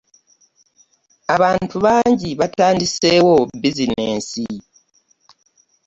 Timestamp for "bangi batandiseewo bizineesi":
1.85-4.45